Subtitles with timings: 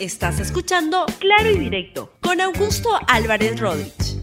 [0.00, 4.22] Estás escuchando Claro y Directo con Augusto Álvarez Rodríguez.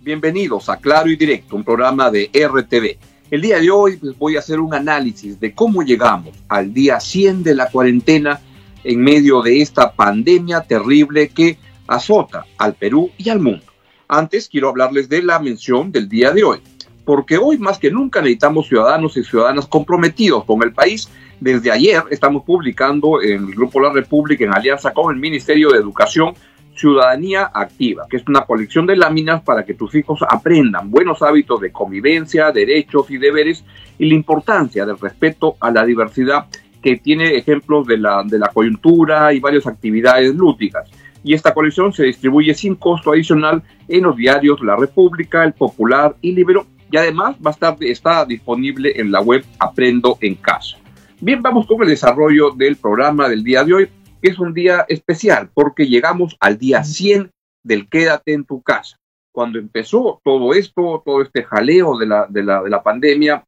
[0.00, 2.96] Bienvenidos a Claro y Directo, un programa de RTV.
[3.30, 6.98] El día de hoy pues, voy a hacer un análisis de cómo llegamos al día
[6.98, 8.40] 100 de la cuarentena
[8.84, 13.66] en medio de esta pandemia terrible que azota al Perú y al mundo.
[14.08, 16.60] Antes quiero hablarles de la mención del día de hoy,
[17.04, 21.10] porque hoy más que nunca necesitamos ciudadanos y ciudadanas comprometidos con el país
[21.42, 25.78] desde ayer estamos publicando en el Grupo La República, en alianza con el Ministerio de
[25.78, 26.34] Educación,
[26.76, 31.60] Ciudadanía Activa, que es una colección de láminas para que tus hijos aprendan buenos hábitos
[31.60, 33.64] de convivencia, derechos y deberes
[33.98, 36.46] y la importancia del respeto a la diversidad
[36.80, 40.88] que tiene ejemplos de la, de la coyuntura y varias actividades lúdicas.
[41.24, 46.14] Y esta colección se distribuye sin costo adicional en los diarios La República, El Popular
[46.20, 50.81] y Libero y además va a estar está disponible en la web Aprendo en Casa.
[51.24, 53.88] Bien, vamos con el desarrollo del programa del día de hoy,
[54.20, 57.30] que es un día especial porque llegamos al día 100
[57.64, 58.96] del Quédate en tu casa.
[59.32, 63.44] Cuando empezó todo esto, todo este jaleo de la, de la, de la pandemia,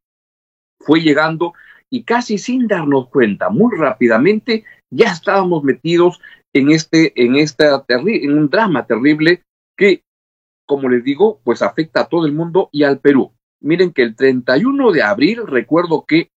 [0.79, 1.53] fue llegando
[1.91, 6.21] y casi sin darnos cuenta, muy rápidamente, ya estábamos metidos
[6.53, 9.43] en este, en esta en un drama terrible
[9.77, 10.01] que,
[10.65, 13.33] como les digo, pues afecta a todo el mundo y al Perú.
[13.61, 16.29] Miren que el 31 de abril, recuerdo que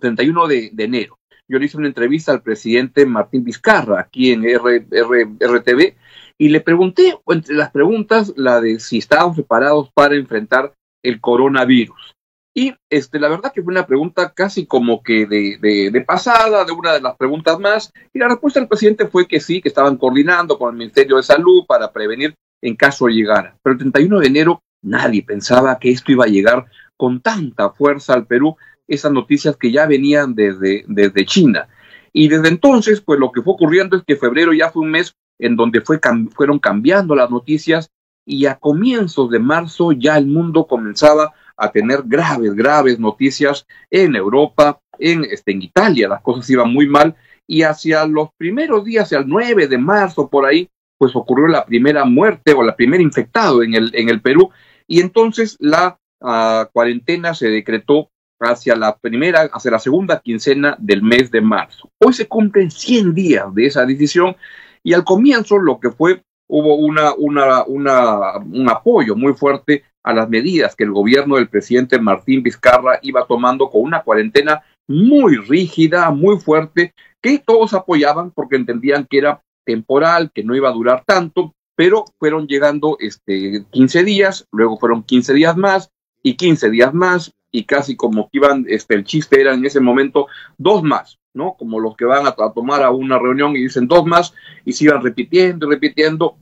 [0.00, 1.18] 31 de, enero.
[1.48, 5.96] Yo le hice una entrevista al presidente Martín Vizcarra aquí en RTV
[6.38, 12.14] y le pregunté, entre las preguntas, la de si estábamos preparados para enfrentar el coronavirus.
[12.54, 16.64] Y este, la verdad que fue una pregunta casi como que de, de, de, pasada,
[16.64, 19.68] de una de las preguntas más, y la respuesta del presidente fue que sí, que
[19.68, 23.56] estaban coordinando con el Ministerio de Salud para prevenir en caso llegara.
[23.62, 28.14] Pero el 31 de enero nadie pensaba que esto iba a llegar con tanta fuerza
[28.14, 28.56] al Perú
[28.90, 31.68] esas noticias que ya venían desde, desde China.
[32.12, 35.14] Y desde entonces, pues lo que fue ocurriendo es que febrero ya fue un mes
[35.38, 36.00] en donde fue,
[36.34, 37.90] fueron cambiando las noticias
[38.26, 44.16] y a comienzos de marzo ya el mundo comenzaba a tener graves, graves noticias en
[44.16, 47.14] Europa, en, este, en Italia, las cosas iban muy mal
[47.46, 50.68] y hacia los primeros días, hacia el 9 de marzo por ahí,
[50.98, 54.50] pues ocurrió la primera muerte o la primera infectado en el, en el Perú
[54.86, 61.02] y entonces la uh, cuarentena se decretó hacia la primera, hacia la segunda quincena del
[61.02, 61.90] mes de marzo.
[61.98, 64.36] Hoy se cumplen 100 días de esa decisión
[64.82, 70.74] y al comienzo lo que fue, hubo una, un apoyo muy fuerte a las medidas
[70.74, 76.38] que el gobierno del presidente Martín Vizcarra iba tomando con una cuarentena muy rígida, muy
[76.38, 81.54] fuerte, que todos apoyaban porque entendían que era temporal, que no iba a durar tanto,
[81.76, 85.90] pero fueron llegando este 15 días, luego fueron 15 días más
[86.22, 89.80] y 15 días más y casi como que iban, este, el chiste era en ese
[89.80, 90.26] momento
[90.58, 91.54] dos más, ¿no?
[91.58, 94.34] Como los que van a, tomar a una reunión y dicen dos más
[94.64, 96.36] y se iban repitiendo y repitiendo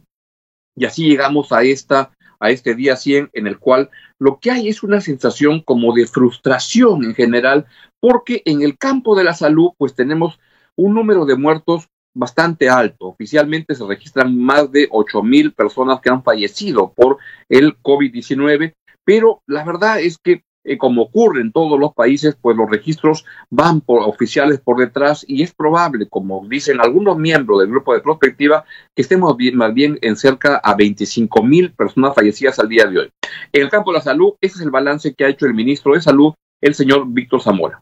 [0.77, 4.69] y así llegamos a esta a este día 100 en el cual lo que hay
[4.69, 7.67] es una sensación como de frustración en general
[7.99, 10.39] porque en el campo de la salud pues tenemos
[10.77, 13.07] un número de muertos bastante alto.
[13.07, 19.43] Oficialmente se registran más de 8 mil personas que han fallecido por el COVID-19, pero
[19.47, 23.81] la verdad es que eh, como ocurre en todos los países, pues los registros van
[23.81, 28.65] por oficiales por detrás y es probable, como dicen algunos miembros del grupo de prospectiva,
[28.95, 32.99] que estemos bien, más bien en cerca a 25 mil personas fallecidas al día de
[32.99, 33.11] hoy.
[33.53, 35.95] En el campo de la salud, ese es el balance que ha hecho el ministro
[35.95, 37.81] de Salud, el señor Víctor Zamora.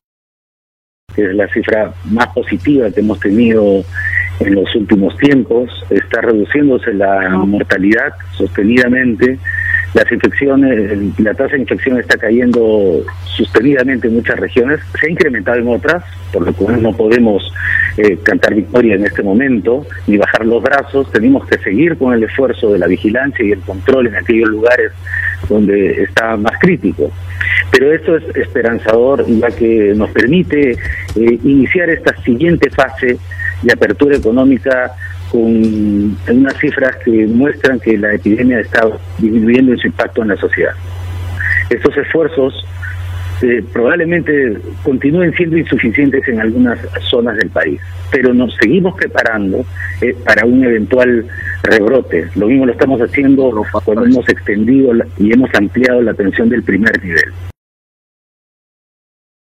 [1.17, 3.83] Es la cifra más positiva que hemos tenido
[4.41, 5.71] en los últimos tiempos.
[5.91, 9.39] Está reduciéndose la mortalidad sostenidamente
[9.97, 15.59] las infecciones, la tasa de infección está cayendo sostenidamente en muchas regiones, se ha incrementado
[15.59, 17.51] en otras, por lo cual no podemos
[17.97, 22.23] eh, cantar victoria en este momento ni bajar los brazos, tenemos que seguir con el
[22.23, 24.93] esfuerzo de la vigilancia y el control en aquellos lugares
[25.49, 27.11] donde está más crítico.
[27.71, 30.79] Pero esto es esperanzador ya que nos permite eh,
[31.43, 33.17] iniciar esta siguiente fase
[33.63, 34.93] de apertura económica
[35.31, 38.89] con unas cifras que muestran que la epidemia está
[39.19, 40.73] disminuyendo en su impacto en la sociedad.
[41.71, 42.65] Estos esfuerzos
[43.43, 46.79] eh, probablemente continúen siendo insuficientes en algunas
[47.11, 47.81] zonas del país,
[48.11, 49.65] pero nos seguimos preparando
[50.01, 51.27] eh, para un eventual
[51.63, 52.29] rebrote.
[52.35, 53.53] Lo mismo lo estamos haciendo
[53.85, 57.33] cuando hemos extendido y hemos ampliado la atención del primer nivel.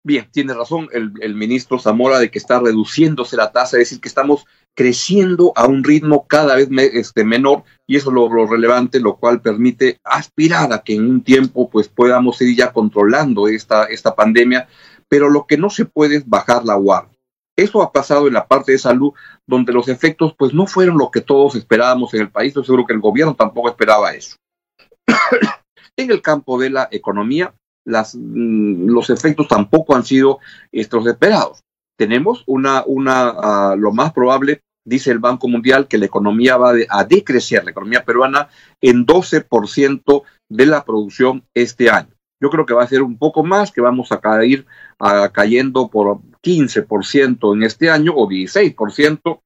[0.03, 4.01] Bien, tiene razón el, el, ministro Zamora de que está reduciéndose la tasa, es decir,
[4.01, 9.01] que estamos creciendo a un ritmo cada vez este, menor y eso es lo, relevante,
[9.01, 13.85] lo cual permite aspirar a que en un tiempo pues podamos ir ya controlando esta,
[13.85, 14.69] esta pandemia,
[15.09, 17.19] pero lo que no se puede es bajar la guardia.
[17.57, 19.13] Eso ha pasado en la parte de salud,
[19.47, 22.49] donde los efectos pues no fueron lo que todos esperábamos en el país.
[22.49, 24.37] Estoy seguro que el gobierno tampoco esperaba eso.
[25.97, 27.53] en el campo de la economía,
[27.85, 30.39] las, mm, los efectos tampoco han sido
[30.73, 31.63] estos esperados.
[31.99, 36.73] Tenemos una, una uh, lo más probable, dice el Banco Mundial, que la economía va
[36.89, 38.49] a decrecer, la economía peruana,
[38.81, 42.15] en 12% de la producción este año.
[42.43, 44.65] Yo creo que va a ser un poco más, que vamos a caer
[44.99, 49.41] a, cayendo por 15% en este año o 16%,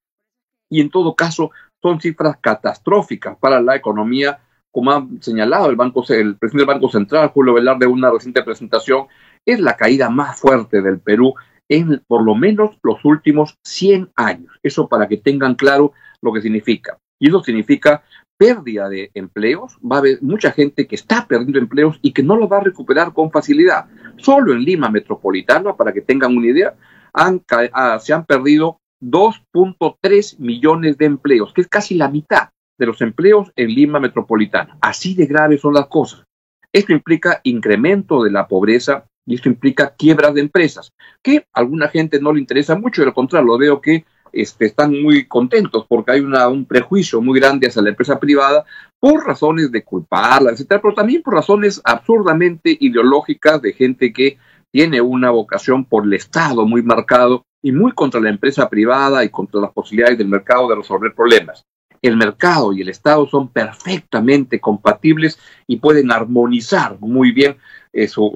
[0.71, 1.51] y en todo caso
[1.83, 4.41] son cifras catastróficas para la economía,
[4.75, 8.43] como ha señalado el, banco, el presidente del Banco Central, Julio Velarde, en una reciente
[8.43, 9.07] presentación,
[9.47, 11.35] es la caída más fuerte del Perú
[11.69, 14.53] en por lo menos los últimos 100 años.
[14.65, 16.99] Eso para que tengan claro lo que significa.
[17.21, 18.03] Y eso significa
[18.37, 22.35] pérdida de empleos, va a haber mucha gente que está perdiendo empleos y que no
[22.35, 23.87] lo va a recuperar con facilidad.
[24.17, 26.75] Solo en Lima Metropolitana, para que tengan una idea,
[27.13, 32.49] han, ah, se han perdido 2.3 millones de empleos, que es casi la mitad
[32.79, 34.77] de los empleos en Lima Metropolitana.
[34.81, 36.25] Así de graves son las cosas.
[36.73, 40.93] Esto implica incremento de la pobreza y esto implica quiebras de empresas,
[41.23, 44.67] que a alguna gente no le interesa mucho, y al contrario, lo veo que este,
[44.67, 48.65] están muy contentos porque hay una, un prejuicio muy grande hacia la empresa privada
[48.99, 54.39] por razones de culparla, etcétera, pero también por razones absurdamente ideológicas de gente que
[54.73, 59.29] tiene una vocación por el Estado muy marcado y muy contra la empresa privada y
[59.29, 61.65] contra las posibilidades del mercado de resolver problemas.
[62.05, 67.57] El mercado y el Estado son perfectamente compatibles y pueden armonizar muy bien
[67.95, 68.31] eh, sus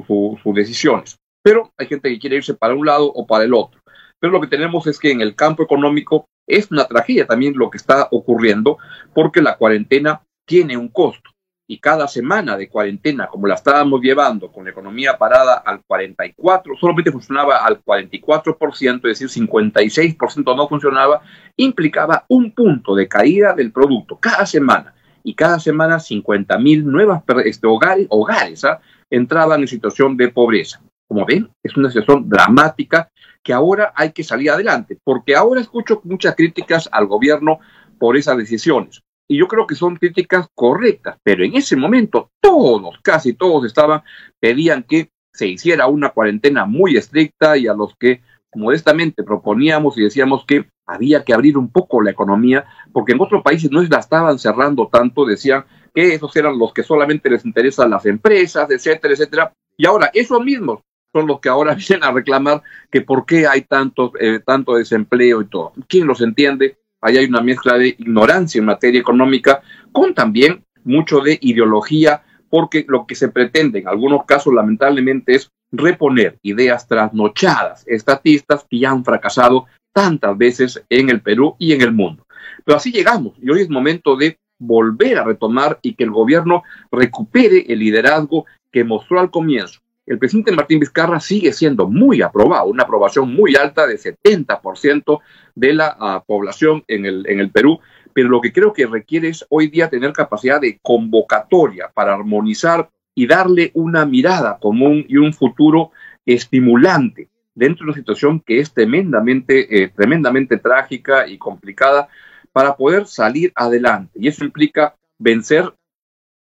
[0.55, 1.19] decisiones.
[1.43, 3.79] Pero hay gente que quiere irse para un lado o para el otro.
[4.19, 7.69] Pero lo que tenemos es que en el campo económico es una tragedia también lo
[7.69, 8.79] que está ocurriendo
[9.15, 11.29] porque la cuarentena tiene un costo
[11.70, 16.75] y cada semana de cuarentena, como la estábamos llevando con la economía parada al 44,
[16.81, 21.20] solamente funcionaba al 44%, es decir, 56% no funcionaba,
[21.56, 24.94] implicaba un punto de caída del producto cada semana.
[25.23, 28.81] Y cada semana 50 mil nuevas este, hogares, hogares ¿ah?
[29.11, 30.81] entraban en situación de pobreza.
[31.06, 33.11] Como ven, es una situación dramática
[33.43, 37.59] que ahora hay que salir adelante, porque ahora escucho muchas críticas al gobierno
[37.99, 39.03] por esas decisiones.
[39.29, 44.03] Y yo creo que son críticas correctas, pero en ese momento todos, casi todos estaban,
[44.41, 48.23] pedían que se hiciera una cuarentena muy estricta y a los que
[48.55, 53.43] modestamente proponíamos y decíamos que había que abrir un poco la economía, porque en otros
[53.43, 55.65] países no la estaban cerrando tanto, decían
[55.95, 59.53] que esos eran los que solamente les interesan las empresas, etcétera, etcétera.
[59.77, 60.81] Y ahora, esos mismos
[61.13, 65.43] son los que ahora vienen a reclamar que por qué hay tanto, eh, tanto desempleo
[65.43, 65.73] y todo.
[65.87, 66.79] ¿Quién los entiende?
[67.00, 69.62] Ahí hay una mezcla de ignorancia en materia económica
[69.93, 75.50] con también mucho de ideología, porque lo que se pretende en algunos casos lamentablemente es
[75.71, 81.83] reponer ideas trasnochadas, estatistas que ya han fracasado tantas veces en el Perú y en
[81.83, 82.27] el mundo.
[82.65, 86.62] Pero así llegamos y hoy es momento de volver a retomar y que el gobierno
[86.91, 92.66] recupere el liderazgo que mostró al comienzo el presidente Martín Vizcarra sigue siendo muy aprobado,
[92.66, 95.20] una aprobación muy alta de 70%
[95.55, 97.81] de la uh, población en el, en el Perú,
[98.14, 102.88] pero lo que creo que requiere es hoy día tener capacidad de convocatoria para armonizar
[103.14, 105.93] y darle una mirada común y un futuro
[106.25, 112.08] estimulante dentro de una situación que es tremendamente, eh, tremendamente trágica y complicada
[112.52, 114.19] para poder salir adelante.
[114.20, 115.72] Y eso implica vencer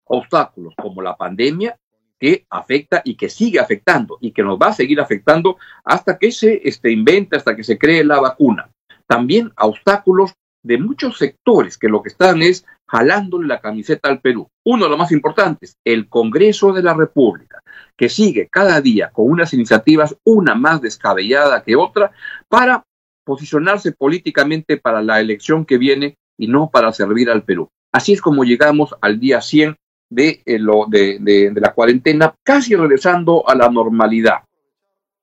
[0.05, 1.77] obstáculos como la pandemia,
[2.19, 6.31] que afecta y que sigue afectando y que nos va a seguir afectando hasta que
[6.31, 8.69] se este, invente, hasta que se cree la vacuna.
[9.07, 10.33] También obstáculos
[10.63, 14.49] de muchos sectores que lo que están es jalándole la camiseta al Perú.
[14.65, 17.61] Uno de los más importantes, el Congreso de la República,
[17.95, 22.11] que sigue cada día con unas iniciativas, una más descabellada que otra,
[22.47, 22.83] para
[23.25, 27.69] posicionarse políticamente para la elección que viene y no para servir al Perú.
[27.91, 29.75] Así es como llegamos al día 100
[30.09, 34.43] de, eh, lo, de, la cuarentena, casi regresando a la normalidad.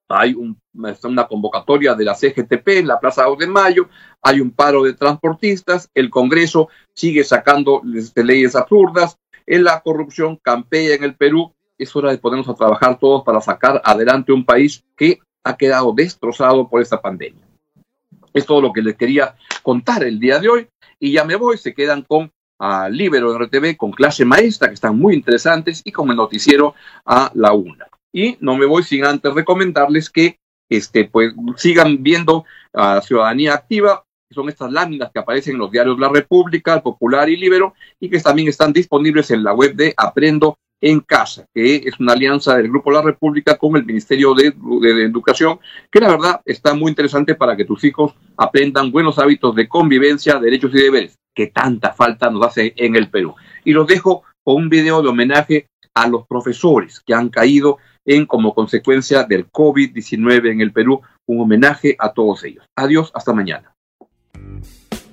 [0.08, 3.88] Hay un, una convocatoria de la CGTP en la Plaza 2 de Mayo,
[4.22, 7.82] hay un paro de transportistas, el Congreso sigue sacando
[8.14, 12.98] leyes absurdas, en la corrupción campea en el Perú, es hora de ponernos a trabajar
[12.98, 17.46] todos para sacar adelante un país que ha quedado destrozado por esta pandemia.
[18.32, 21.58] Es todo lo que les quería contar el día de hoy y ya me voy,
[21.58, 26.10] se quedan con a Libero RTV con clase maestra, que están muy interesantes, y con
[26.10, 27.86] el noticiero a la una.
[28.12, 34.04] Y no me voy sin antes recomendarles que este, pues, sigan viendo a Ciudadanía Activa,
[34.28, 38.08] que son estas láminas que aparecen en los diarios La República, Popular y Libero, y
[38.08, 42.56] que también están disponibles en la web de Aprendo en Casa, que es una alianza
[42.56, 44.54] del Grupo La República con el Ministerio de,
[45.04, 45.58] Educación,
[45.90, 50.38] que la verdad está muy interesante para que tus hijos aprendan buenos hábitos de convivencia,
[50.38, 53.34] derechos y deberes, que tanta falta nos hace en el Perú.
[53.64, 58.26] Y los dejo con un video de homenaje a los profesores que han caído en
[58.26, 61.00] como consecuencia del COVID-19 en el Perú.
[61.26, 62.64] Un homenaje a todos ellos.
[62.76, 63.72] Adiós, hasta mañana.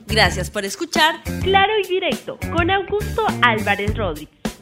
[0.08, 4.43] Gracias por escuchar Claro y Directo con Augusto Álvarez Rodríguez.